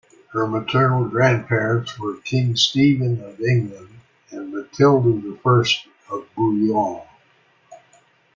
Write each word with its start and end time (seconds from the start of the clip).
Her 0.29 0.47
maternal 0.47 1.07
grandparents 1.07 1.99
were 1.99 2.15
King 2.21 2.55
Stephen 2.55 3.21
of 3.23 3.39
England 3.39 3.99
and 4.31 4.51
Matilda 4.51 5.37
I 5.45 5.65
of 6.09 6.25
Boulogne. 6.35 7.07